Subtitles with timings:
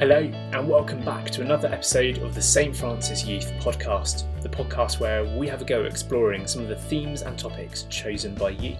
[0.00, 0.16] Hello,
[0.54, 2.74] and welcome back to another episode of the St.
[2.74, 7.20] Francis Youth Podcast, the podcast where we have a go exploring some of the themes
[7.20, 8.76] and topics chosen by you.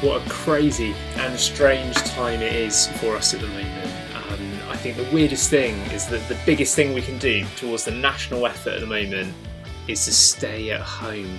[0.00, 3.92] What a crazy and strange time it is for us at the moment.
[4.30, 7.84] Um, I think the weirdest thing is that the biggest thing we can do towards
[7.84, 9.34] the national effort at the moment
[9.88, 11.38] is to stay at home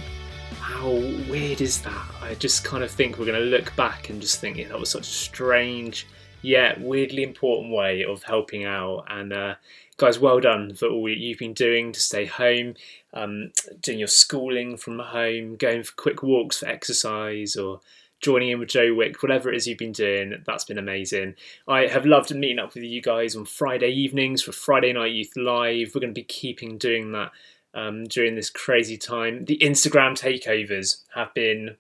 [0.53, 0.89] how
[1.29, 2.05] weird is that?
[2.21, 4.79] I just kind of think we're going to look back and just think, yeah, that
[4.79, 6.07] was such a strange,
[6.41, 9.05] yet weirdly important way of helping out.
[9.09, 9.55] And uh,
[9.97, 12.75] guys, well done for all you've been doing to stay home,
[13.13, 17.81] um, doing your schooling from home, going for quick walks for exercise, or
[18.23, 21.35] joining in with Joe Wicks, whatever it is you've been doing, that's been amazing.
[21.67, 25.35] I have loved meeting up with you guys on Friday evenings for Friday Night Youth
[25.35, 25.91] Live.
[25.93, 27.31] We're going to be keeping doing that
[27.73, 29.45] um, during this crazy time.
[29.45, 31.77] The Instagram takeovers have been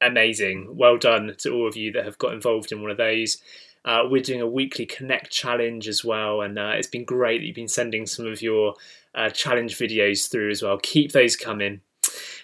[0.00, 0.76] amazing.
[0.76, 3.38] Well done to all of you that have got involved in one of those.
[3.84, 7.46] Uh, we're doing a weekly Connect challenge as well, and uh, it's been great that
[7.46, 8.74] you've been sending some of your
[9.14, 10.78] uh, challenge videos through as well.
[10.82, 11.80] Keep those coming.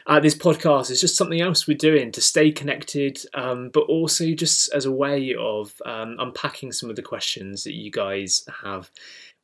[0.06, 4.32] Uh, this podcast is just something else we're doing to stay connected, um, but also
[4.34, 8.90] just as a way of um, unpacking some of the questions that you guys have.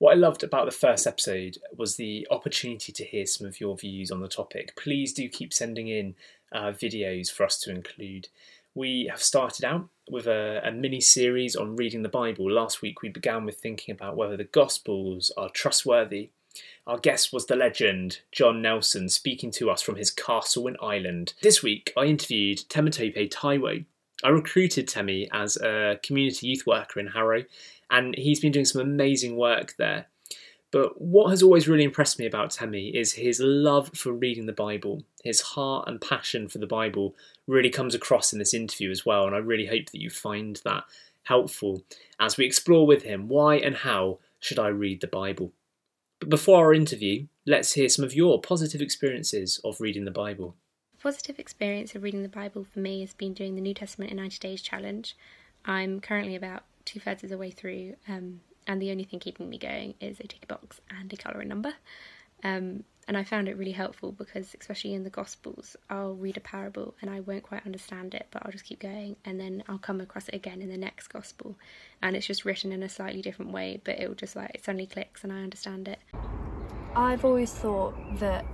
[0.01, 3.77] What I loved about the first episode was the opportunity to hear some of your
[3.77, 4.75] views on the topic.
[4.75, 6.15] Please do keep sending in
[6.53, 8.29] uh, videos for us to include.
[8.75, 12.51] We have started out with a, a mini series on reading the Bible.
[12.51, 16.31] Last week we began with thinking about whether the Gospels are trustworthy.
[16.87, 21.35] Our guest was the legend, John Nelson, speaking to us from his castle in Ireland.
[21.42, 23.85] This week I interviewed Temitope Taiwo.
[24.23, 27.45] I recruited Temi as a community youth worker in Harrow
[27.91, 30.06] and he's been doing some amazing work there.
[30.72, 34.52] But what has always really impressed me about Temi is his love for reading the
[34.52, 35.02] Bible.
[35.24, 37.16] His heart and passion for the Bible
[37.48, 40.61] really comes across in this interview as well, and I really hope that you find
[40.64, 40.84] that
[41.24, 41.83] helpful
[42.18, 45.52] as we explore with him why and how should I read the Bible.
[46.20, 50.55] But before our interview, let's hear some of your positive experiences of reading the Bible.
[50.98, 54.11] A positive experience of reading the Bible for me has been doing the New Testament
[54.11, 55.17] in 90 Days challenge.
[55.64, 59.48] I'm currently about two thirds of the way through, um, and the only thing keeping
[59.48, 61.73] me going is a tick box and a colour and number.
[62.42, 66.40] Um, and I found it really helpful because, especially in the Gospels, I'll read a
[66.40, 69.79] parable and I won't quite understand it, but I'll just keep going, and then I'll
[69.79, 71.56] come across it again in the next Gospel,
[72.02, 74.86] and it's just written in a slightly different way, but it'll just like it suddenly
[74.86, 75.98] clicks and I understand it.
[76.95, 78.45] I've always thought that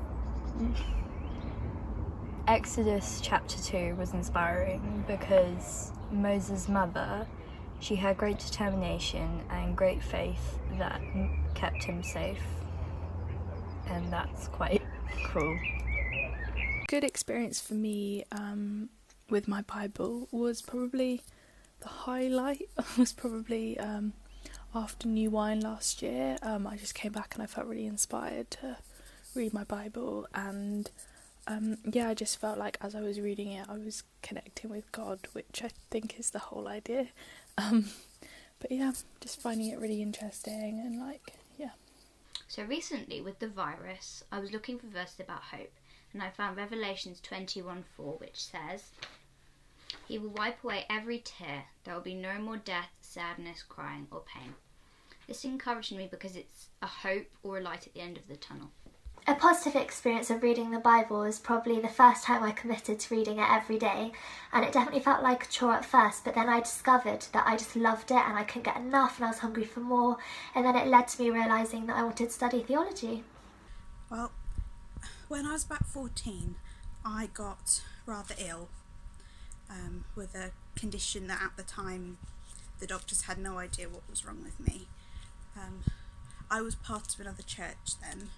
[2.48, 7.26] Exodus chapter 2 was inspiring because Moses' mother
[7.80, 11.00] she had great determination and great faith that
[11.54, 12.42] kept him safe,
[13.88, 14.82] and that's quite
[15.26, 15.58] cool.
[16.88, 18.90] Good experience for me um,
[19.28, 21.22] with my Bible was probably
[21.80, 24.12] the highlight was probably um,
[24.74, 26.36] after New Wine last year.
[26.42, 28.76] Um, I just came back and I felt really inspired to
[29.34, 30.90] read my Bible and
[31.48, 34.90] um, yeah, I just felt like as I was reading it, I was connecting with
[34.90, 37.08] God, which I think is the whole idea.
[37.58, 37.86] Um,
[38.58, 41.70] but yeah, just finding it really interesting and like, yeah.
[42.48, 45.72] So recently with the virus, I was looking for verses about hope,
[46.12, 48.90] and I found Revelations 21 4, which says,
[50.06, 54.20] He will wipe away every tear, there will be no more death, sadness, crying, or
[54.20, 54.54] pain.
[55.26, 58.36] This encouraged me because it's a hope or a light at the end of the
[58.36, 58.70] tunnel.
[59.28, 63.14] A positive experience of reading the Bible was probably the first time I committed to
[63.14, 64.12] reading it every day,
[64.52, 67.56] and it definitely felt like a chore at first, but then I discovered that I
[67.56, 70.18] just loved it and I couldn't get enough and I was hungry for more,
[70.54, 73.24] and then it led to me realising that I wanted to study theology.
[74.08, 74.30] Well,
[75.26, 76.54] when I was about 14,
[77.04, 78.68] I got rather ill
[79.68, 82.18] um, with a condition that at the time
[82.78, 84.86] the doctors had no idea what was wrong with me.
[85.56, 85.82] Um,
[86.48, 88.28] I was part of another church then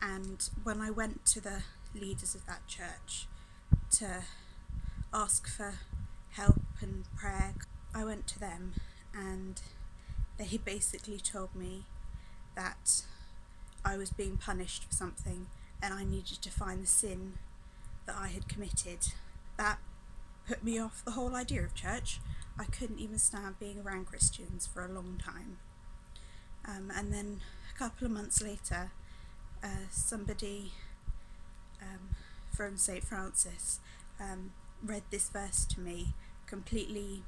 [0.00, 1.62] and when I went to the
[1.94, 3.26] leaders of that church
[3.92, 4.24] to
[5.12, 5.74] ask for
[6.32, 7.54] help and prayer,
[7.94, 8.74] I went to them
[9.14, 9.60] and
[10.38, 11.84] they basically told me
[12.54, 13.02] that
[13.84, 15.46] I was being punished for something
[15.82, 17.34] and I needed to find the sin
[18.06, 19.12] that I had committed.
[19.56, 19.78] That
[20.46, 22.20] put me off the whole idea of church.
[22.58, 25.58] I couldn't even stand being around Christians for a long time.
[26.66, 27.40] Um, and then
[27.74, 28.90] a couple of months later,
[29.62, 30.72] uh, somebody
[31.82, 32.16] um,
[32.54, 33.04] from St.
[33.04, 33.80] Francis
[34.20, 36.14] um, read this verse to me
[36.46, 37.22] completely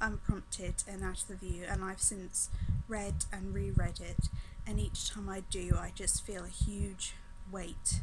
[0.00, 2.50] unprompted and out of the view, and I've since
[2.86, 4.28] read and reread it.
[4.66, 7.14] And each time I do, I just feel a huge
[7.50, 8.00] weight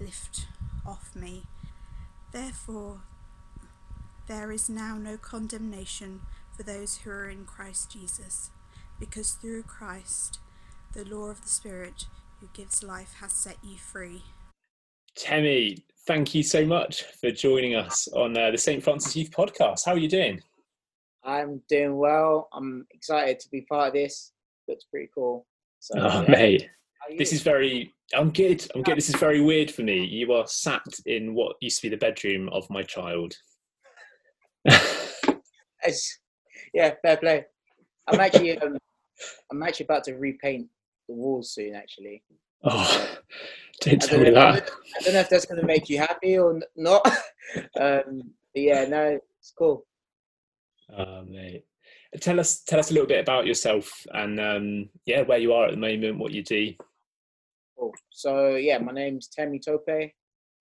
[0.00, 0.46] lift
[0.86, 1.44] off me.
[2.32, 3.00] Therefore,
[4.26, 6.20] there is now no condemnation
[6.56, 8.50] for those who are in Christ Jesus,
[8.98, 10.38] because through Christ,
[10.92, 12.06] the law of the Spirit
[12.40, 14.22] who gives life has set you free.
[15.16, 18.82] Temi, thank you so much for joining us on uh, the St.
[18.82, 19.84] Francis Youth Podcast.
[19.84, 20.40] How are you doing?
[21.24, 22.48] I'm doing well.
[22.52, 24.32] I'm excited to be part of this.
[24.68, 25.46] Looks pretty cool.
[25.80, 26.30] So, oh, yeah.
[26.30, 26.68] mate,
[27.16, 27.92] this is very.
[28.14, 28.66] I'm good.
[28.74, 28.96] I'm good.
[28.96, 30.04] This is very weird for me.
[30.04, 33.34] You are sat in what used to be the bedroom of my child.
[35.84, 36.18] It's-
[36.74, 37.44] yeah, fair play.
[38.08, 38.76] I'm actually, um,
[39.50, 40.66] I'm actually about to repaint
[41.08, 41.74] the walls soon.
[41.74, 42.22] Actually,
[42.64, 43.08] oh,
[43.80, 44.70] don't tell me that.
[44.98, 47.06] I don't know if that's going to make you happy or not.
[47.80, 48.22] um,
[48.54, 49.86] but yeah, no, it's cool.
[50.96, 51.64] Oh, mate.
[52.20, 55.66] Tell us, tell us a little bit about yourself and um, yeah, where you are
[55.66, 56.72] at the moment, what you do.
[57.78, 57.92] Cool.
[58.10, 60.10] So yeah, my name's Temitope,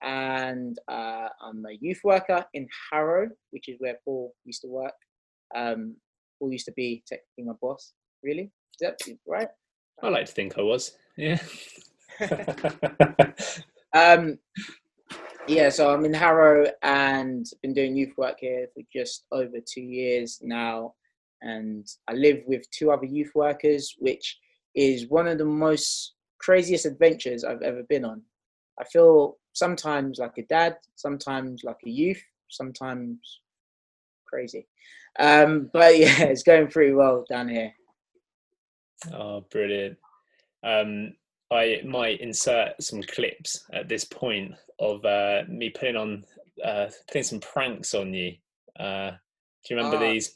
[0.03, 4.93] and uh, I'm a youth worker in Harrow, which is where Paul used to work.
[5.55, 5.95] Um,
[6.37, 7.93] Paul used to be technically my boss.
[8.23, 8.51] Really?
[8.79, 9.47] Is that right?
[10.01, 10.97] I like to think I was.
[11.15, 11.39] Yeah.
[13.93, 14.37] Um,
[15.47, 19.81] yeah, so I'm in Harrow and been doing youth work here for just over two
[19.81, 20.93] years now.
[21.41, 24.37] And I live with two other youth workers, which
[24.75, 28.21] is one of the most craziest adventures I've ever been on.
[28.79, 33.39] I feel sometimes like a dad, sometimes like a youth, sometimes
[34.27, 34.67] crazy.
[35.19, 37.73] Um, but yeah, it's going pretty well down here.
[39.13, 39.97] Oh, brilliant.
[40.63, 41.13] Um,
[41.51, 46.25] I might insert some clips at this point of uh, me putting on
[46.63, 48.33] uh, putting some pranks on you.
[48.79, 50.11] Uh, do you remember Ah.
[50.11, 50.33] these?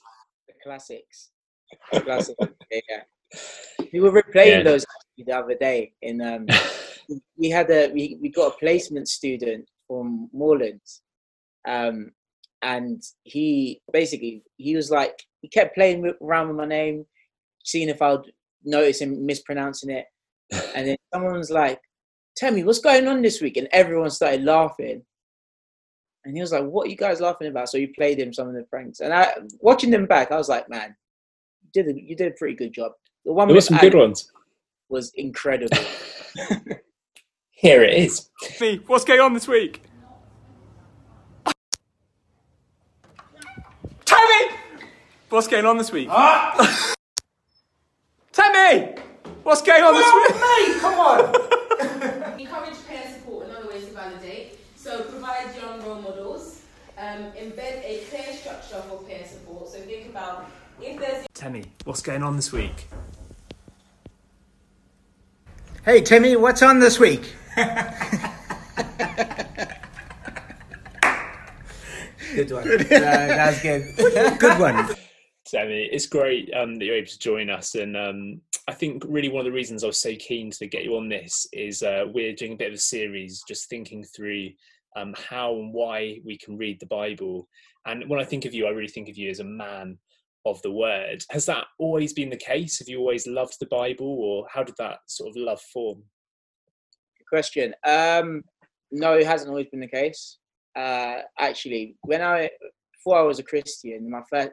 [0.47, 1.29] The classics.
[1.91, 2.37] The classics.
[2.71, 3.03] yeah.
[3.91, 4.63] We were replaying Yeah.
[4.63, 4.85] those
[5.17, 6.47] the other day in um
[7.37, 11.01] we had a we, we got a placement student from Moorlands
[11.67, 12.11] um
[12.63, 17.05] and he basically he was like he kept playing around with my name
[17.63, 18.21] seeing if I'd
[18.63, 20.05] notice him mispronouncing it
[20.75, 21.79] and then someone was like
[22.35, 25.01] tell me what's going on this week and everyone started laughing
[26.25, 28.47] and he was like what are you guys laughing about so he played him some
[28.47, 30.95] of the pranks and I watching them back I was like man
[31.61, 32.91] you did a, you did a pretty good job
[33.25, 34.31] the one There were with some good ones.
[34.89, 35.77] was incredible
[37.61, 38.27] Here it is.
[38.59, 39.83] Me, what's going on this week?
[44.03, 44.55] Tammy!
[45.29, 46.07] What's going on this week?
[46.09, 46.95] Ah!
[48.71, 48.95] Tammy!
[49.43, 50.35] What's going on this week?
[50.35, 52.39] Me, come on.
[52.39, 54.59] Encourage peer support, another way to validate.
[54.77, 56.61] So provide young role models.
[56.97, 59.67] Um, embed a clear structure for peer support.
[59.67, 60.49] So think about
[60.81, 62.87] if there's Temi, what's going on this week?
[65.83, 67.33] Hey Timmy, what's on this week?
[72.35, 72.77] good one.
[72.87, 73.83] that's good.
[74.39, 74.95] Good one.
[75.45, 77.75] Temi, it's great um, that you're able to join us.
[77.75, 80.83] And um, I think really one of the reasons I was so keen to get
[80.83, 84.49] you on this is uh, we're doing a bit of a series just thinking through
[84.95, 87.47] um, how and why we can read the Bible.
[87.85, 89.97] And when I think of you, I really think of you as a man
[90.45, 91.23] of the word.
[91.31, 92.79] Has that always been the case?
[92.79, 96.03] Have you always loved the Bible, or how did that sort of love form?
[97.17, 97.73] Good question.
[97.85, 98.43] Um,
[98.91, 100.37] no, it hasn't always been the case.
[100.75, 102.49] Uh, actually, when I
[102.97, 104.51] before I was a Christian, my first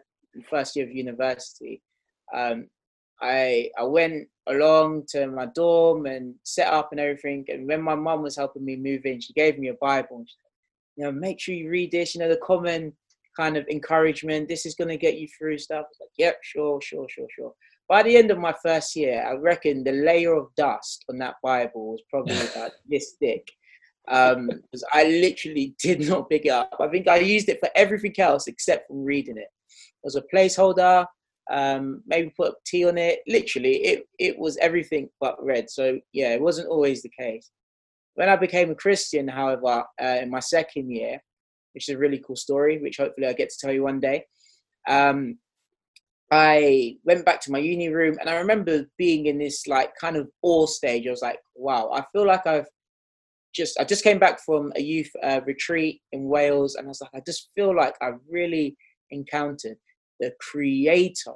[0.49, 1.83] first year of university,
[2.35, 2.69] um,
[3.21, 7.45] I I went along to my dorm and set up and everything.
[7.49, 10.19] And when my mum was helping me move in, she gave me a Bible.
[10.19, 10.37] And she,
[10.97, 12.15] you know, make sure you read this.
[12.15, 12.93] You know, the common
[13.39, 14.49] kind of encouragement.
[14.49, 15.85] This is going to get you through stuff.
[15.85, 17.53] I was like, yep, sure, sure, sure, sure.
[17.89, 21.37] By the end of my first year, I reckon the layer of dust on that
[21.43, 23.49] Bible was probably about this thick.
[24.09, 26.75] Um, because I literally did not pick it up.
[26.81, 29.51] I think I used it for everything else except for reading it.
[29.51, 31.07] It was a placeholder,
[31.51, 33.21] um, maybe put tea on it.
[33.27, 35.71] Literally, it it was everything but red.
[35.71, 37.51] So yeah, it wasn't always the case.
[38.15, 41.21] When I became a Christian, however, uh, in my second year,
[41.73, 44.25] which is a really cool story, which hopefully I get to tell you one day.
[44.89, 45.39] Um,
[46.31, 50.17] I went back to my uni room and I remember being in this like kind
[50.17, 51.07] of awe stage.
[51.07, 52.67] I was like, wow, I feel like I've
[53.55, 57.01] just, I just came back from a youth uh, retreat in Wales and I was
[57.01, 58.77] like, I just feel like I've really
[59.11, 59.79] encountered
[60.21, 61.33] the creator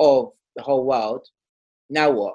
[0.00, 1.26] of the whole world.
[1.90, 2.34] Now what?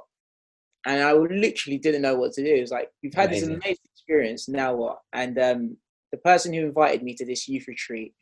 [0.85, 2.53] And I literally didn't know what to do.
[2.53, 3.61] It was like, you've had this Amazing.
[3.63, 4.99] amazing experience, now what?
[5.13, 5.77] And um,
[6.11, 8.13] the person who invited me to this youth retreat,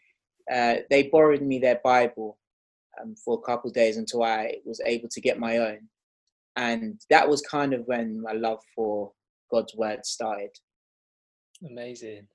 [0.52, 2.38] uh, they borrowed me their Bible
[3.02, 5.80] um, for a couple of days until I was able to get my own.
[6.56, 9.14] And that was kind of when my love for
[9.52, 10.50] God's word started.
[11.66, 12.28] Amazing.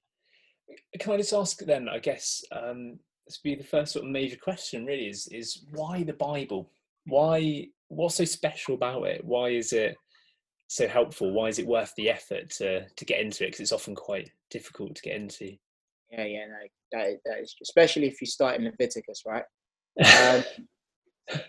[0.98, 1.88] can I just ask then?
[1.88, 4.84] I guess um, this would be the first sort of major question.
[4.84, 6.70] Really, is is why the Bible?
[7.06, 7.68] Why?
[7.88, 9.24] What's so special about it?
[9.24, 9.96] Why is it
[10.68, 11.32] so helpful?
[11.32, 13.48] Why is it worth the effort to to get into it?
[13.48, 15.56] Because it's often quite difficult to get into.
[16.10, 16.58] Yeah, yeah, no,
[16.92, 19.44] that, that is especially if you start in Leviticus, right?
[21.30, 21.40] Um,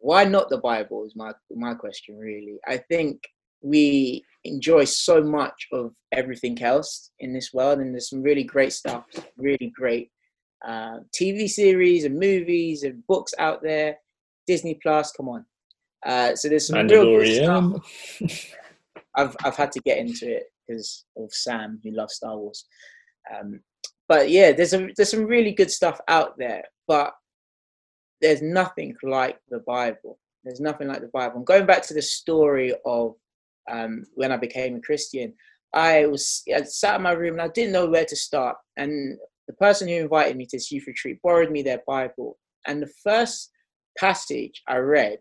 [0.00, 2.58] why not the Bible is my my question really.
[2.68, 3.20] I think
[3.62, 8.72] we enjoy so much of everything else in this world, and there's some really great
[8.72, 9.04] stuff,
[9.36, 10.10] really great
[10.64, 13.96] uh, TV series and movies and books out there.
[14.46, 15.44] Disney Plus, come on.
[16.04, 18.54] Uh, so there's some real good stuff.
[19.16, 22.66] I've I've had to get into it because of Sam, who loves Star Wars.
[23.34, 23.60] Um,
[24.08, 27.12] but yeah, there's a there's some really good stuff out there, but
[28.20, 30.18] there's nothing like the Bible.
[30.44, 31.38] There's nothing like the Bible.
[31.38, 33.14] And going back to the story of
[33.70, 35.34] um, when I became a Christian,
[35.72, 38.56] I was I sat in my room and I didn't know where to start.
[38.76, 42.38] And the person who invited me to this youth retreat borrowed me their Bible.
[42.66, 43.50] And the first
[43.98, 45.18] passage I read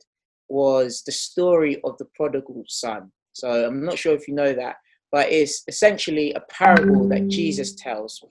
[0.50, 3.12] was the story of the prodigal son.
[3.34, 4.78] So I'm not sure if you know that,
[5.12, 8.24] but it's essentially a parable that Jesus tells.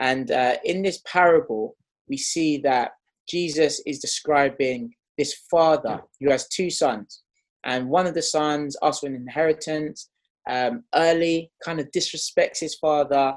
[0.00, 1.76] And uh, in this parable,
[2.08, 2.92] we see that
[3.28, 7.22] Jesus is describing this father who has two sons.
[7.64, 10.08] And one of the sons asks for an inheritance
[10.48, 13.34] um, early, kind of disrespects his father,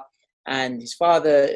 [0.48, 1.56] and his father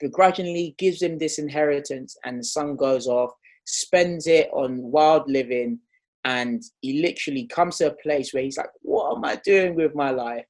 [0.00, 3.30] begrudgingly gives him this inheritance, and the son goes off,
[3.66, 5.78] spends it on wild living,
[6.24, 9.94] and he literally comes to a place where he's like, What am I doing with
[9.94, 10.46] my life?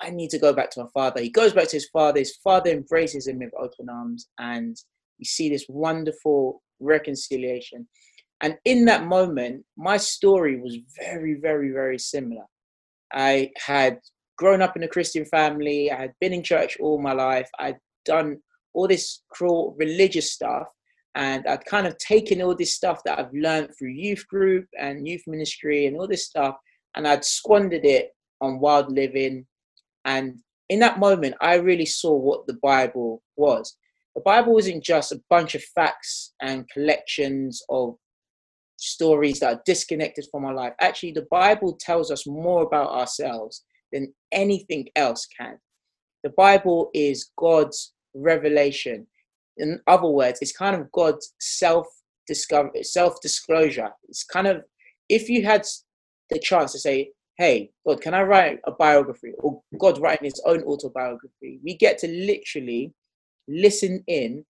[0.00, 1.22] I need to go back to my father.
[1.22, 2.18] He goes back to his father.
[2.18, 4.76] His father embraces him with open arms, and
[5.18, 7.88] you see this wonderful reconciliation.
[8.42, 12.44] And in that moment, my story was very, very, very similar.
[13.12, 13.98] I had
[14.36, 17.78] grown up in a Christian family, I had been in church all my life, I'd
[18.04, 18.38] done
[18.76, 20.68] all this cruel religious stuff,
[21.14, 25.08] and I'd kind of taken all this stuff that I've learned through youth group and
[25.08, 26.56] youth ministry and all this stuff,
[26.94, 29.46] and I'd squandered it on wild living.
[30.04, 33.76] And in that moment, I really saw what the Bible was
[34.16, 37.96] the Bible isn't just a bunch of facts and collections of
[38.78, 40.72] stories that are disconnected from our life.
[40.80, 45.58] Actually, the Bible tells us more about ourselves than anything else can.
[46.24, 49.06] The Bible is God's revelation.
[49.58, 51.86] In other words, it's kind of God's self
[52.26, 53.90] discovery, self disclosure.
[54.08, 54.62] It's kind of
[55.08, 55.66] if you had
[56.30, 59.32] the chance to say, Hey, God, can I write a biography?
[59.38, 62.92] Or God writing his own autobiography, we get to literally
[63.48, 64.44] listen in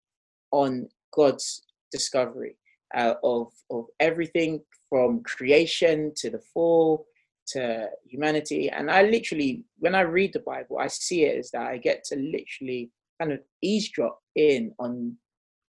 [0.53, 2.57] on God's discovery
[2.95, 7.07] uh, of of everything from creation to the fall
[7.49, 8.69] to humanity.
[8.71, 12.05] And I literally, when I read the Bible, I see it as that I get
[12.05, 15.17] to literally kind of eavesdrop in on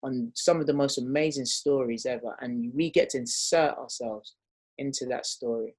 [0.03, 4.35] on some of the most amazing stories ever, and we get to insert ourselves
[4.77, 5.75] into that story.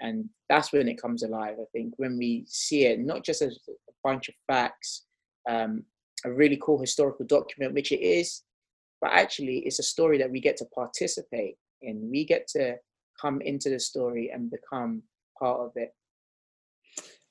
[0.00, 3.58] And that's when it comes alive, I think, when we see it not just as
[3.68, 5.06] a bunch of facts,
[5.48, 5.82] um,
[6.24, 8.42] a really cool historical document, which it is,
[9.00, 12.08] but actually it's a story that we get to participate in.
[12.10, 12.76] We get to
[13.20, 15.02] come into the story and become
[15.38, 15.94] part of it.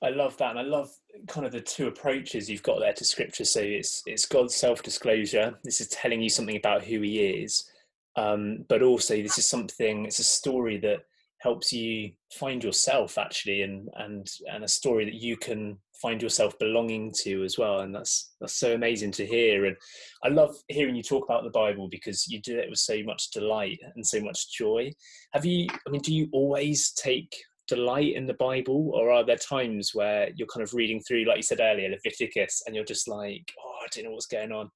[0.04, 0.92] I love that, and I love
[1.28, 3.46] kind of the two approaches you've got there to scripture.
[3.46, 5.58] So it's it's God's self-disclosure.
[5.64, 7.70] This is telling you something about who He is,
[8.16, 10.06] um, but also this is something.
[10.06, 11.02] It's a story that
[11.40, 16.58] helps you find yourself actually and and and a story that you can find yourself
[16.60, 19.76] belonging to as well and that's that's so amazing to hear and
[20.24, 23.30] i love hearing you talk about the bible because you do it with so much
[23.32, 24.92] delight and so much joy
[25.32, 27.36] have you i mean do you always take
[27.68, 31.38] delight in the bible or are there times where you're kind of reading through like
[31.38, 34.70] you said earlier leviticus and you're just like oh i don't know what's going on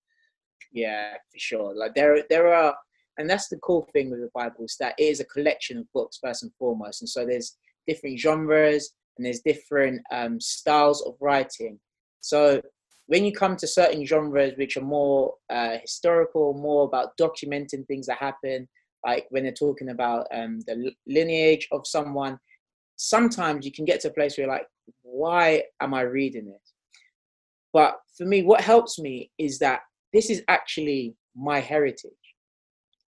[0.71, 2.75] yeah for sure like there there are
[3.17, 5.91] and that's the cool thing with the Bible is that it is a collection of
[5.93, 7.01] books first and foremost.
[7.01, 7.57] And so there's
[7.87, 11.79] different genres and there's different um, styles of writing.
[12.21, 12.61] So
[13.07, 18.07] when you come to certain genres which are more uh, historical, more about documenting things
[18.07, 18.67] that happen,
[19.05, 22.39] like when they're talking about um, the lineage of someone,
[23.01, 24.67] sometimes you can get to a place where you're like,
[25.01, 26.61] why am I reading it?
[27.73, 29.81] But for me, what helps me is that
[30.13, 32.11] this is actually my heritage.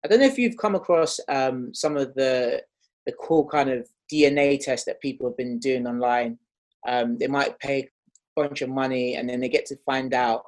[0.05, 2.63] I don't know if you've come across um, some of the
[3.07, 6.39] the cool kind of DNA tests that people have been doing online.
[6.87, 7.89] Um, they might pay a
[8.37, 10.43] bunch of money and then they get to find out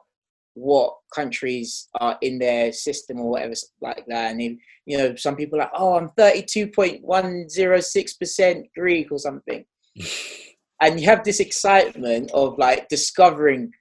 [0.55, 4.33] what countries are in their system or whatever like that.
[4.33, 9.65] And you know, some people are like, oh, I'm 32.106% Greek or something.
[10.81, 13.73] and you have this excitement of like discovering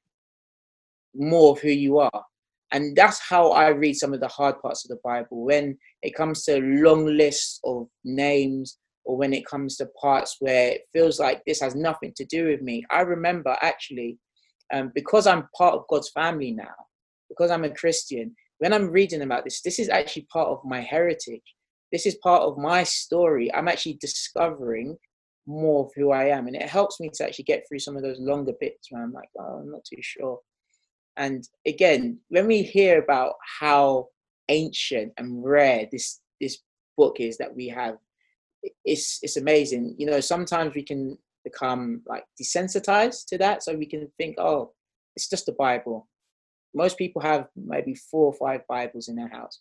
[1.15, 2.23] more of who you are.
[2.71, 5.43] And that's how I read some of the hard parts of the Bible.
[5.43, 10.73] When it comes to long lists of names, or when it comes to parts where
[10.73, 14.17] it feels like this has nothing to do with me, I remember actually,
[14.71, 16.75] um, because I'm part of God's family now,
[17.29, 20.81] because I'm a Christian, when I'm reading about this, this is actually part of my
[20.81, 21.41] heritage.
[21.91, 23.53] This is part of my story.
[23.53, 24.97] I'm actually discovering
[25.47, 26.47] more of who I am.
[26.47, 29.13] And it helps me to actually get through some of those longer bits where I'm
[29.13, 30.39] like, oh, I'm not too sure.
[31.17, 34.07] And again, when we hear about how
[34.49, 36.59] ancient and rare this this
[36.97, 37.97] book is that we have,
[38.85, 39.95] it's it's amazing.
[39.97, 44.71] You know, sometimes we can become like desensitized to that, so we can think, oh,
[45.15, 46.07] it's just a Bible.
[46.73, 49.59] Most people have maybe four or five Bibles in their house.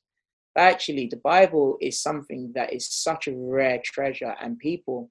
[0.54, 5.10] But actually, the Bible is something that is such a rare treasure, and people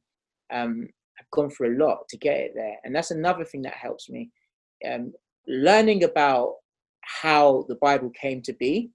[0.52, 2.78] um, have gone through a lot to get it there.
[2.84, 4.32] And that's another thing that helps me.
[4.90, 5.14] Um,
[5.48, 6.56] learning about
[7.02, 8.92] how the Bible came to be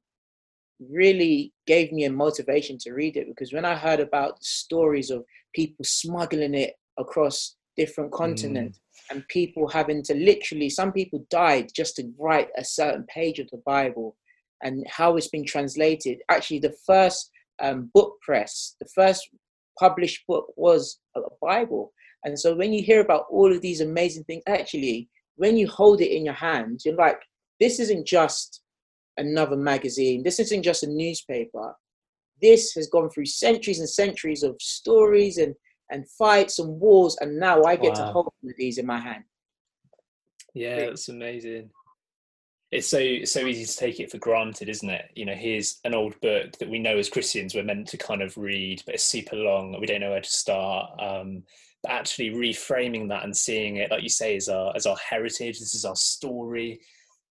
[0.80, 5.10] really gave me a motivation to read it because when I heard about the stories
[5.10, 8.16] of people smuggling it across different mm.
[8.16, 9.14] continents mm.
[9.16, 13.48] and people having to literally, some people died just to write a certain page of
[13.50, 14.16] the Bible
[14.62, 16.18] and how it's been translated.
[16.30, 19.28] Actually, the first um, book press, the first
[19.78, 21.92] published book was a Bible.
[22.24, 26.00] And so when you hear about all of these amazing things, actually, when you hold
[26.00, 27.20] it in your hands, you're like,
[27.60, 28.62] this isn't just
[29.16, 30.22] another magazine.
[30.22, 31.74] This isn't just a newspaper.
[32.40, 35.54] This has gone through centuries and centuries of stories and,
[35.90, 38.06] and fights and wars, and now I get wow.
[38.06, 39.24] to hold these in my hand.
[40.54, 41.70] Yeah, that's amazing.
[42.70, 45.10] It's so so easy to take it for granted, isn't it?
[45.14, 48.22] You know, here's an old book that we know as Christians we're meant to kind
[48.22, 49.78] of read, but it's super long.
[49.80, 50.90] We don't know where to start.
[51.00, 51.44] Um,
[51.82, 55.60] but actually reframing that and seeing it, like you say, as our as our heritage.
[55.60, 56.80] This is our story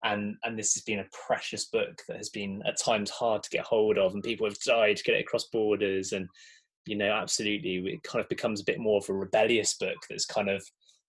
[0.04, 3.50] and and this has been a precious book that has been at times hard to
[3.50, 6.28] get hold of and people have died to get it across borders and
[6.86, 10.26] you know absolutely it kind of becomes a bit more of a rebellious book that's
[10.26, 10.62] kind of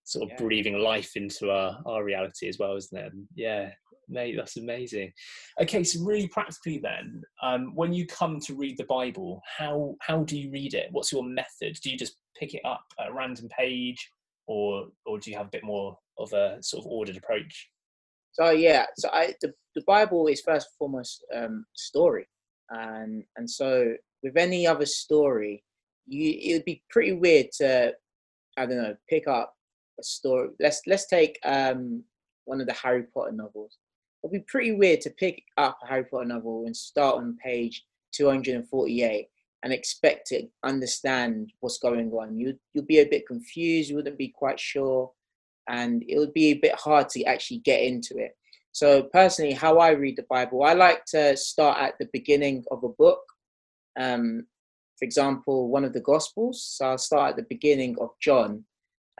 [0.04, 0.44] sort of yeah.
[0.44, 3.12] breathing life into our our reality as well isn't it?
[3.14, 3.70] And yeah
[4.10, 5.12] mate that's amazing.
[5.62, 10.24] Okay so really practically then um, when you come to read the bible how how
[10.24, 10.88] do you read it?
[10.92, 11.78] What's your method?
[11.82, 14.10] Do you just pick it up at a random page
[14.48, 17.70] or or do you have a bit more of a sort of ordered approach?
[18.34, 22.28] So yeah, so I the, the Bible is first and foremost um, story,
[22.70, 25.64] and and so with any other story,
[26.08, 27.94] you it would be pretty weird to
[28.58, 29.54] I don't know pick up
[30.00, 30.50] a story.
[30.60, 32.04] Let's let's take um,
[32.46, 33.78] one of the Harry Potter novels.
[34.24, 37.86] It'd be pretty weird to pick up a Harry Potter novel and start on page
[38.14, 39.28] 248
[39.64, 42.38] and expect to understand what's going on.
[42.38, 43.90] You you'll be a bit confused.
[43.90, 45.12] You wouldn't be quite sure
[45.68, 48.36] and it would be a bit hard to actually get into it.
[48.72, 52.84] So personally, how I read the Bible, I like to start at the beginning of
[52.84, 53.22] a book.
[54.00, 54.48] Um,
[54.98, 56.64] for example, one of the Gospels.
[56.64, 58.64] So I'll start at the beginning of John,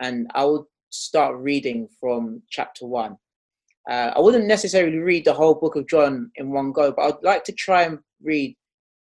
[0.00, 3.16] and I would start reading from chapter one.
[3.90, 7.22] Uh, I wouldn't necessarily read the whole book of John in one go, but I'd
[7.22, 8.56] like to try and read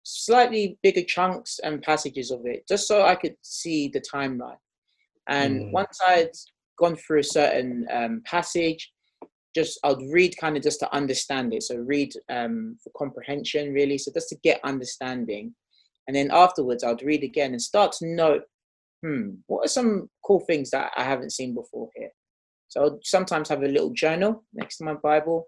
[0.04, 4.58] slightly bigger chunks and passages of it, just so I could see the timeline.
[5.28, 5.72] And mm.
[5.72, 6.32] once I'd
[6.80, 8.92] gone through a certain um, passage,
[9.56, 11.64] just I'd read kind of just to understand it.
[11.64, 13.98] So read um, for comprehension, really.
[13.98, 15.54] So just to get understanding,
[16.08, 18.44] and then afterwards I'd read again and start to note,
[19.04, 22.10] hmm, what are some cool things that I haven't seen before here.
[22.68, 25.48] So I'd sometimes have a little journal next to my Bible,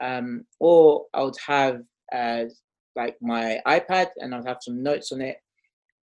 [0.00, 1.82] um, or I would have
[2.14, 2.44] uh,
[2.96, 5.36] like my iPad and I'd have some notes on it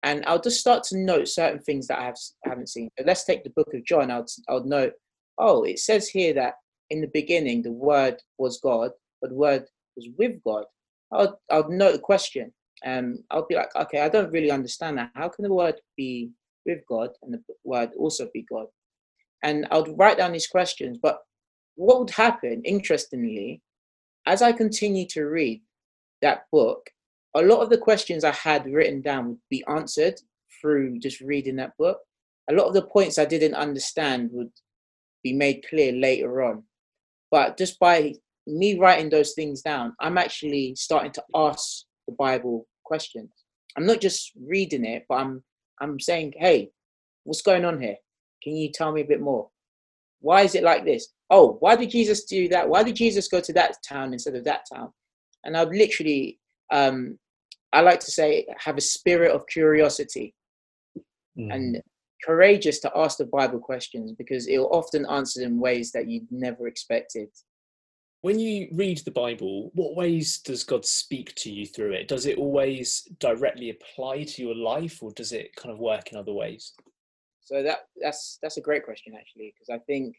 [0.02, 2.88] and I'll just start to note certain things that I, have haven't seen.
[2.98, 4.11] So let's take the book of John.
[4.11, 4.92] I'll, I'll note,
[5.38, 6.54] oh, it says here that
[6.90, 10.64] in the beginning the Word was God, but the Word was with God.
[11.12, 12.53] I'll, I'll note the question.
[12.85, 15.11] Um, I'll be like, okay, I don't really understand that.
[15.14, 16.31] How can the Word be
[16.64, 18.66] with God and the Word also be God?
[19.42, 20.99] And I'll write down these questions.
[21.01, 21.20] But
[21.77, 23.62] what would happen, interestingly,
[24.27, 25.62] as I continue to read
[26.22, 26.90] that book,
[27.35, 30.20] a lot of the questions I had written down would be answered
[30.61, 31.99] through just reading that book.
[32.51, 34.51] A lot of the points I didn't understand would
[35.22, 36.62] be made clear later on.
[37.37, 38.14] But just by
[38.46, 43.29] me writing those things down, I'm actually starting to ask the Bible questions.
[43.77, 45.44] I'm not just reading it, but I'm
[45.83, 46.70] I'm saying, hey,
[47.25, 47.96] what's going on here?
[48.42, 49.51] Can you tell me a bit more?
[50.20, 51.09] Why is it like this?
[51.29, 52.66] Oh, why did Jesus do that?
[52.66, 54.94] Why did Jesus go to that town instead of that town?
[55.44, 56.38] And I've literally
[56.72, 57.18] um,
[57.75, 60.35] I like to say, have a spirit of curiosity
[61.38, 61.53] mm.
[61.55, 61.83] and
[62.24, 66.66] courageous to ask the Bible questions because it'll often answer in ways that you'd never
[66.66, 67.29] expected.
[68.22, 72.09] when you read the Bible, what ways does God speak to you through it?
[72.09, 76.18] Does it always directly apply to your life, or does it kind of work in
[76.18, 76.72] other ways?
[77.42, 80.16] So that that's that's a great question actually, because I think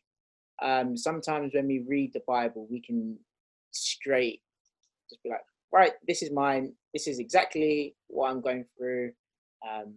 [0.62, 3.18] um, sometimes when we read the Bible, we can
[3.72, 4.42] straight
[5.10, 5.42] just be like,
[5.74, 6.74] right, this is mine.
[6.94, 9.12] This is exactly what I'm going through.
[9.70, 9.94] Um,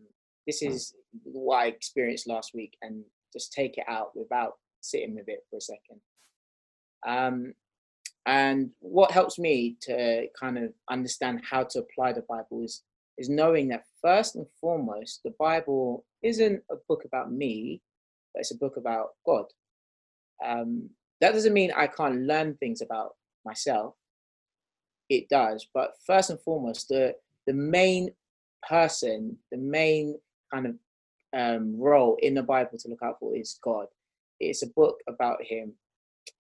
[0.51, 5.29] this is what I experienced last week, and just take it out without sitting with
[5.29, 6.01] it for a second.
[7.07, 7.55] Um,
[8.27, 12.83] and what helps me to kind of understand how to apply the Bible is
[13.19, 17.83] is knowing that first and foremost, the Bible isn't a book about me,
[18.33, 19.45] but it's a book about God.
[20.45, 20.89] Um,
[21.21, 23.95] that doesn't mean I can't learn things about myself.
[25.11, 27.15] It does, but first and foremost, the
[27.47, 28.11] the main
[28.69, 30.19] person, the main
[30.53, 30.75] kind of
[31.37, 33.87] um, role in the Bible to look out for is God.
[34.39, 35.75] It's a book about Him,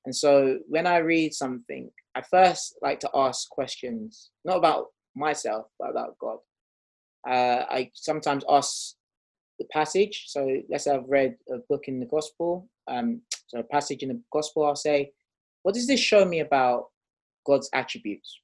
[0.05, 5.66] and so when I read something, I first like to ask questions, not about myself,
[5.79, 6.38] but about God.
[7.29, 8.94] Uh, I sometimes ask
[9.59, 10.25] the passage.
[10.29, 14.09] So let's say I've read a book in the gospel, um, so a passage in
[14.09, 15.12] the gospel, I'll say,
[15.62, 16.87] what does this show me about
[17.46, 18.40] God's attributes?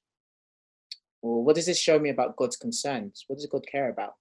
[1.21, 3.25] Or what does this show me about God's concerns?
[3.27, 4.13] What does God care about?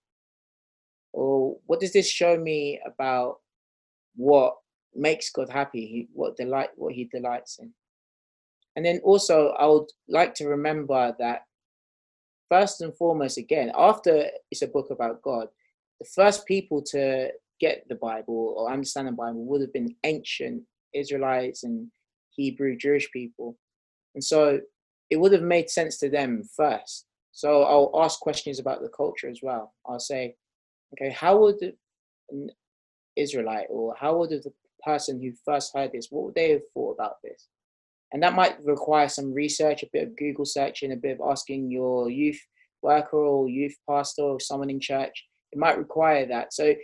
[1.17, 3.37] Or what does this show me about
[4.17, 4.55] what
[4.95, 7.73] makes God happy, what delight, what He delights in?
[8.77, 11.41] And then also, I would like to remember that
[12.51, 15.49] first and foremost, again, after it's a book about God,
[16.01, 20.65] the first people to get the Bible or understand the Bible would have been ancient
[20.95, 21.91] Israelites and
[22.29, 23.57] Hebrew Jewish people.
[24.15, 24.61] And so
[25.09, 27.07] it would have made sense to them first.
[27.33, 29.73] So I'll ask questions about the culture as well.
[29.87, 30.37] I'll say,
[30.93, 31.57] okay, how would
[32.31, 32.51] an
[33.17, 34.53] Israelite or how would the
[34.85, 37.49] person who first heard this, what would they have thought about this?
[38.13, 41.71] And that might require some research, a bit of Google searching, a bit of asking
[41.71, 42.41] your youth
[42.83, 45.27] worker or youth pastor or someone in church.
[45.53, 46.53] It might require that.
[46.53, 46.75] So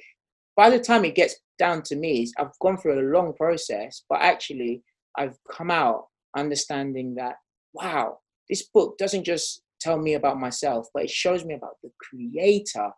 [0.57, 4.21] by the time it gets down to me, I've gone through a long process, but
[4.21, 4.83] actually
[5.17, 7.37] I've come out understanding that,
[7.73, 11.91] wow, this book doesn't just tell me about myself, but it shows me about the
[12.01, 12.91] creator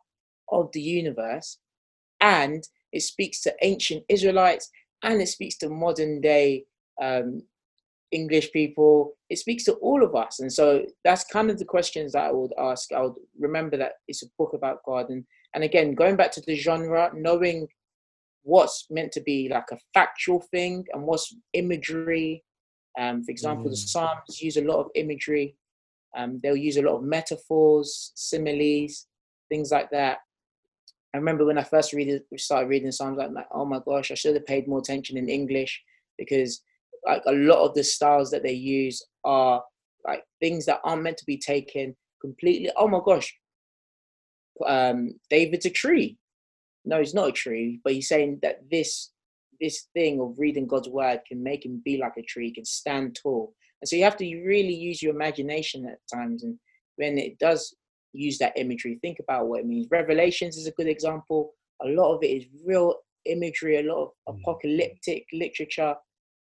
[0.51, 1.59] of the universe.
[2.21, 4.71] And it speaks to ancient Israelites
[5.03, 6.65] and it speaks to modern day
[7.03, 7.43] um,
[8.13, 9.15] English people.
[9.29, 10.41] It speaks to all of us.
[10.41, 12.93] And so that's kind of the questions that I would ask.
[12.93, 15.11] I would remember that it's a book about God.
[15.11, 17.69] And, and again, going back to the genre, knowing
[18.45, 22.45] what's meant to be like a factual thing and what's imagery.
[22.99, 23.71] Um, for example, mm.
[23.71, 25.57] the Psalms use a lot of imagery.
[26.17, 29.07] Um, they'll use a lot of metaphors, similes,
[29.49, 30.19] things like that.
[31.15, 34.15] I remember when I first read started reading Psalms, I'm like, oh my gosh, I
[34.15, 35.81] should have paid more attention in English
[36.19, 36.61] because
[37.07, 39.63] like a lot of the styles that they use are
[40.05, 42.71] like things that aren't meant to be taken completely.
[42.77, 43.33] Oh my gosh,
[44.67, 46.19] um, David's a tree.
[46.85, 49.13] No, he's not a tree, but he's saying that this
[49.61, 53.17] this thing of reading God's word can make him be like a tree, can stand
[53.23, 53.55] tall.
[53.81, 56.43] And so you have to really use your imagination at times.
[56.43, 56.59] And
[56.97, 57.73] when it does
[58.15, 59.89] use that imagery, think about what it means.
[59.91, 61.53] Revelations is a good example.
[61.83, 62.95] A lot of it is real
[63.27, 64.41] imagery, a lot of mm.
[64.41, 65.95] apocalyptic literature.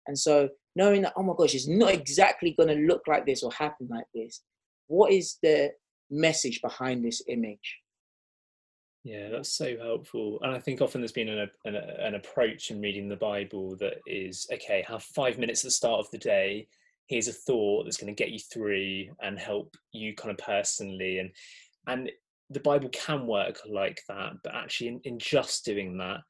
[0.08, 3.44] And so knowing that, oh my gosh, it's not exactly going to look like this
[3.44, 4.42] or happen like this,
[4.88, 5.72] what is the
[6.10, 7.78] message behind this image?
[9.04, 10.40] Yeah, that's so helpful.
[10.42, 14.02] And I think often there's been an, an, an approach in reading the Bible that
[14.06, 16.68] is okay, have five minutes at the start of the day.
[17.10, 21.20] Here's a thought that's going to get you through and help you kind of personally.
[21.20, 21.32] And
[21.88, 22.12] and
[22.50, 26.22] the Bible can work like that, but actually, in, in just doing that,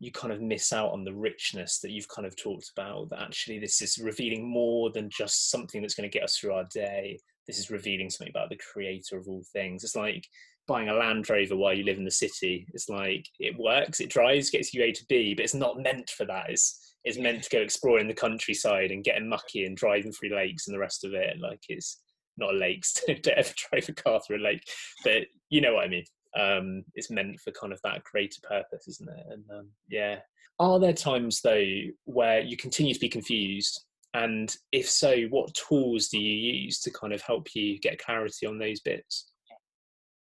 [0.00, 3.20] you kind of miss out on the richness that you've kind of talked about that
[3.20, 6.66] actually this is revealing more than just something that's going to get us through our
[6.72, 7.18] day.
[7.46, 9.82] This is revealing something about the creator of all things.
[9.82, 10.26] It's like
[10.68, 12.66] buying a land rover while you live in the city.
[12.74, 16.10] It's like it works it drives gets you a to b but it's not meant
[16.10, 16.50] for that.
[16.50, 20.66] It's it's meant to go exploring the countryside and getting mucky and driving through lakes
[20.66, 22.00] and the rest of it like it's
[22.36, 24.62] not lakes don't ever drive a car through a lake
[25.04, 26.04] but you know what i mean
[26.38, 29.26] um, it's meant for kind of that greater purpose, isn't it?
[29.30, 30.16] And um, yeah,
[30.58, 31.64] are there times though
[32.04, 33.84] where you continue to be confused?
[34.14, 38.46] And if so, what tools do you use to kind of help you get clarity
[38.46, 39.30] on those bits?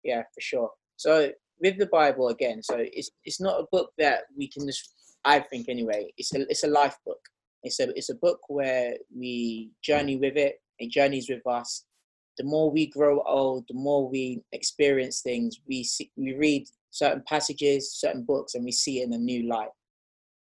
[0.05, 0.71] Yeah, for sure.
[0.97, 1.31] So
[1.61, 4.95] with the Bible again, so it's it's not a book that we can just.
[5.25, 7.21] I think anyway, it's a it's a life book.
[7.63, 10.61] It's a it's a book where we journey with it.
[10.79, 11.85] It journeys with us,
[12.39, 17.23] the more we grow old, the more we experience things, we see, we read certain
[17.29, 19.69] passages, certain books, and we see it in a new light.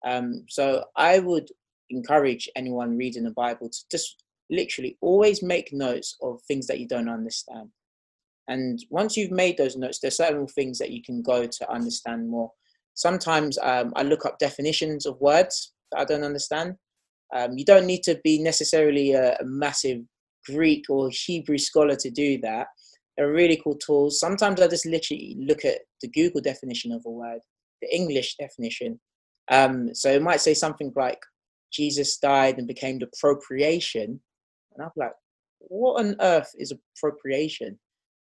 [0.06, 1.50] Um, so I would
[1.90, 6.88] encourage anyone reading the Bible to just literally always make notes of things that you
[6.88, 7.70] don't understand.
[8.48, 12.30] And once you've made those notes, there's certain things that you can go to understand
[12.30, 12.52] more.
[12.98, 16.76] Sometimes um, I look up definitions of words that I don't understand.
[17.36, 20.02] Um, you don't need to be necessarily a, a massive
[20.48, 22.68] Greek or Hebrew scholar to do that.
[23.16, 24.20] They're really cool tools.
[24.20, 27.42] Sometimes I just literally look at the Google definition of a word,
[27.84, 29.00] the English definition.
[29.52, 31.20] Um, so it might say something like
[31.72, 34.20] Jesus died and became the propitiation.
[34.74, 35.14] And I'm like,
[35.60, 37.78] what on earth is propitiation?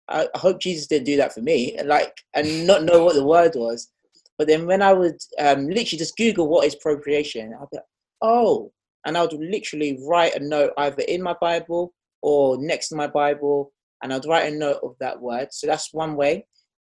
[0.09, 3.25] I, I hope Jesus didn't do that for me, like, and not know what the
[3.25, 3.89] word was.
[4.37, 7.85] But then when I would um, literally just Google what is propitiation, I'd be like,
[8.21, 8.71] oh,
[9.05, 13.07] and I would literally write a note either in my Bible or next to my
[13.07, 13.71] Bible,
[14.01, 15.49] and I'd write a note of that word.
[15.51, 16.47] So that's one way.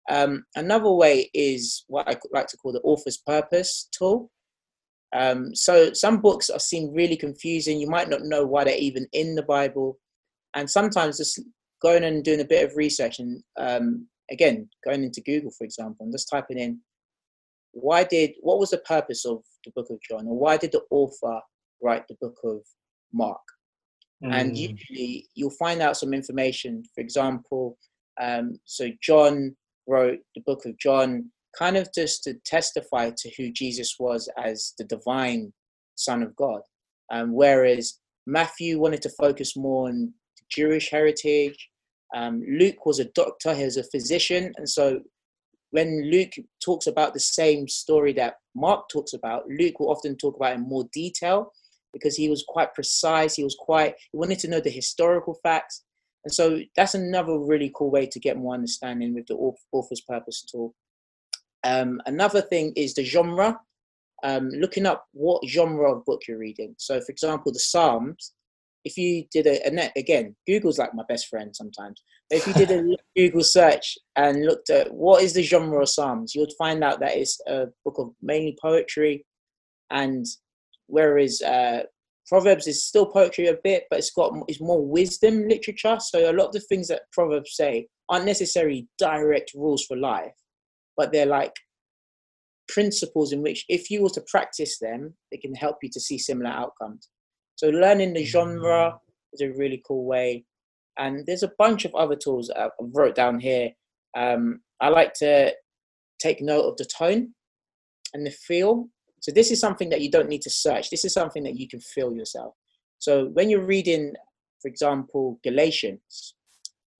[0.09, 4.31] Um, another way is what I like to call the author's purpose tool.
[5.15, 7.79] Um, so some books are seem really confusing.
[7.79, 9.99] You might not know why they're even in the Bible,
[10.55, 11.41] and sometimes just
[11.83, 16.05] going and doing a bit of research and um, again going into Google, for example,
[16.05, 16.81] and just typing in
[17.75, 20.83] why did what was the purpose of the Book of John, or why did the
[20.91, 21.41] author
[21.83, 22.61] write the Book of
[23.13, 23.41] Mark?
[24.23, 24.57] and Mm.
[24.57, 26.83] usually you'll find out some information.
[26.95, 27.77] For example,
[28.21, 29.57] um, so John
[29.87, 34.73] wrote the book of John kind of just to testify to who Jesus was as
[34.79, 35.53] the divine
[35.97, 36.63] Son of God,
[37.13, 40.15] um, whereas Matthew wanted to focus more on
[40.49, 41.71] Jewish heritage.
[42.15, 45.01] Um, Luke was a doctor; he was a physician, and so
[45.75, 46.35] when Luke
[46.65, 50.61] talks about the same story that Mark talks about, Luke will often talk about in
[50.61, 51.53] more detail
[51.93, 53.35] because he was quite precise.
[53.35, 55.83] He was quite, he wanted to know the historical facts.
[56.25, 59.35] And so that's another really cool way to get more understanding with the
[59.73, 60.77] author's purpose tool.
[61.65, 63.59] Um, another thing is the genre,
[64.23, 66.77] um, looking up what genre of book you're reading.
[66.79, 68.33] So, for example, the Psalms,
[68.85, 72.01] if you did a, and again, Google's like my best friend sometimes.
[72.31, 76.35] If you did a Google search and looked at what is the genre of Psalms,
[76.35, 79.25] you would find out that it's a book of mainly poetry
[79.91, 80.25] and
[80.87, 81.83] whereas uh,
[82.27, 85.99] Proverbs is still poetry a bit, but it's got it's more wisdom literature.
[86.01, 90.35] So a lot of the things that Proverbs say aren't necessarily direct rules for life,
[90.97, 91.53] but they're like
[92.69, 96.19] principles in which, if you were to practice them, they can help you to see
[96.19, 97.11] similar outcomes.
[97.57, 98.99] So learning the genre
[99.33, 100.45] is a really cool way,
[100.99, 103.71] and there's a bunch of other tools I wrote down here.
[104.17, 105.53] Um, I like to
[106.21, 107.35] take note of the tone
[108.13, 108.89] and the feel
[109.25, 110.91] so this is something that you don't need to search.
[110.91, 112.53] This is something that you can feel yourself.
[112.99, 114.13] So when you're reading,
[114.61, 116.35] for example, Galatians,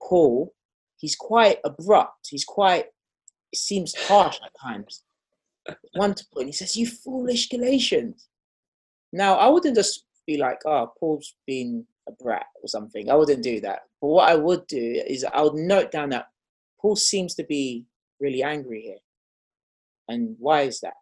[0.01, 0.51] Paul,
[0.97, 2.29] he's quite abrupt.
[2.31, 2.85] He's quite,
[3.51, 5.03] it seems harsh at times.
[5.93, 8.27] One to point, he says, "You foolish Galatians."
[9.13, 13.09] Now, I wouldn't just be like, "Oh, Paul's been a brat" or something.
[13.09, 13.81] I wouldn't do that.
[14.01, 16.27] But what I would do is I would note down that
[16.79, 17.85] Paul seems to be
[18.19, 19.03] really angry here,
[20.07, 20.95] and why is that?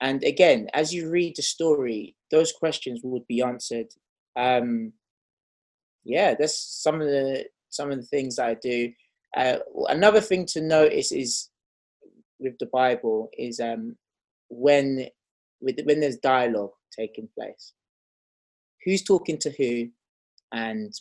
[0.00, 3.86] And again, as you read the story, those questions would be answered.
[4.34, 4.92] Um,
[6.04, 8.92] yeah, that's some of the some of the things I do.
[9.36, 11.48] Uh, another thing to notice is
[12.38, 13.96] with the Bible is um,
[14.48, 15.06] when
[15.60, 17.72] with when there's dialogue taking place.
[18.84, 19.88] Who's talking to who,
[20.52, 20.92] and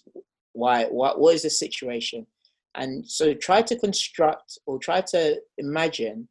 [0.54, 0.86] why?
[0.86, 2.28] What what is the situation?
[2.76, 6.30] And so try to construct or try to imagine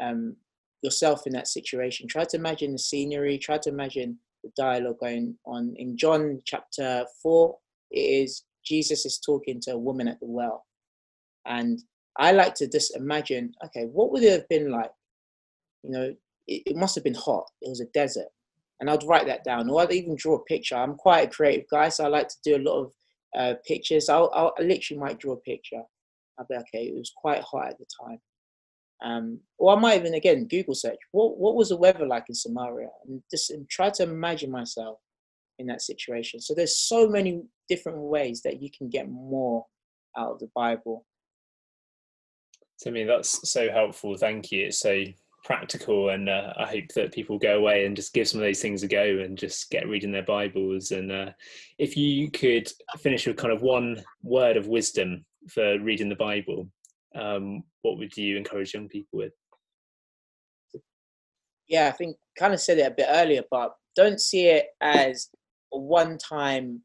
[0.00, 0.36] um,
[0.82, 2.06] yourself in that situation.
[2.06, 5.74] Try to imagine the scenery, try to imagine the dialogue going on.
[5.76, 7.56] In John chapter 4,
[7.90, 10.64] it is Jesus is talking to a woman at the well.
[11.46, 11.80] And
[12.18, 14.90] I like to just imagine, okay, what would it have been like?
[15.82, 16.14] You know,
[16.46, 17.44] it, it must have been hot.
[17.60, 18.28] It was a desert.
[18.82, 20.74] And I'd write that down, or I'd even draw a picture.
[20.74, 22.92] I'm quite a creative guy, so I like to do a lot of
[23.38, 24.08] uh, pictures.
[24.08, 25.82] I'll, I'll I literally might draw a picture.
[26.36, 26.86] I'll be okay.
[26.86, 28.18] It was quite hot at the time.
[29.04, 32.34] Um, or I might even again Google search what what was the weather like in
[32.34, 34.98] Samaria, and just and try to imagine myself
[35.60, 36.40] in that situation.
[36.40, 39.64] So there's so many different ways that you can get more
[40.18, 41.06] out of the Bible.
[42.82, 44.16] Timmy, that's so helpful.
[44.16, 44.66] Thank you.
[44.66, 45.04] It's so
[45.44, 48.60] practical, and uh, I hope that people go away and just give some of those
[48.60, 50.90] things a go and just get reading their Bibles.
[50.90, 51.30] And uh,
[51.78, 56.68] if you could finish with kind of one word of wisdom for reading the Bible,
[57.14, 59.32] um, what would you encourage young people with?
[61.68, 65.28] Yeah, I think kind of said it a bit earlier, but don't see it as
[65.72, 66.82] a one-time.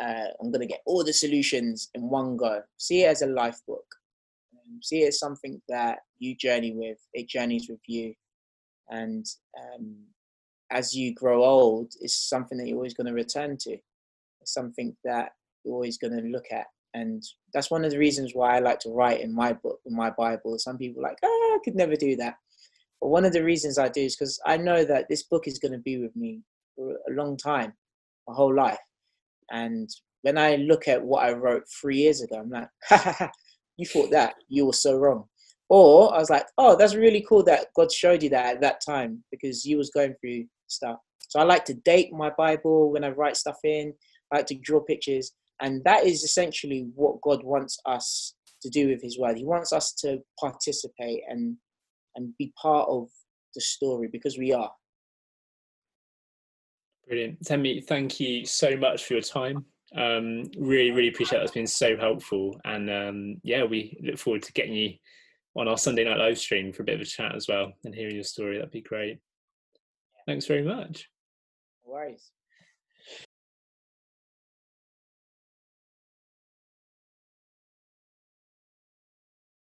[0.00, 2.62] Uh, I'm going to get all the solutions in one go.
[2.76, 3.84] See it as a life book.
[4.54, 6.98] Um, see it as something that you journey with.
[7.12, 8.14] It journeys with you,
[8.88, 9.26] and
[9.58, 9.96] um,
[10.70, 13.76] as you grow old, it's something that you're always going to return to.
[14.40, 15.32] It's something that
[15.64, 16.66] you're always going to look at.
[16.94, 19.94] And that's one of the reasons why I like to write in my book, in
[19.94, 20.58] my Bible.
[20.58, 22.36] Some people like, oh, I could never do that.
[23.00, 25.58] But one of the reasons I do is because I know that this book is
[25.58, 26.42] going to be with me
[26.74, 27.72] for a long time,
[28.26, 28.78] my whole life.
[29.50, 29.88] And
[30.22, 32.68] when I look at what I wrote three years ago, I'm like,
[33.76, 35.24] you thought that, you were so wrong.
[35.68, 38.80] Or I was like, oh, that's really cool that God showed you that at that
[38.86, 40.96] time because you was going through stuff.
[41.28, 43.92] So I like to date my Bible when I write stuff in.
[44.32, 48.88] I like to draw pictures, and that is essentially what God wants us to do
[48.88, 49.36] with His Word.
[49.36, 51.56] He wants us to participate and
[52.16, 53.08] and be part of
[53.54, 54.70] the story because we are.
[57.06, 57.44] Brilliant.
[57.44, 59.64] Temi, thank you so much for your time.
[59.96, 61.44] Um, really, really appreciate that.
[61.44, 62.60] It's been so helpful.
[62.64, 64.94] And um, yeah, we look forward to getting you
[65.56, 67.94] on our Sunday night live stream for a bit of a chat as well and
[67.94, 68.56] hearing your story.
[68.56, 69.18] That'd be great.
[70.26, 71.08] Thanks very much.
[71.86, 72.30] No worries.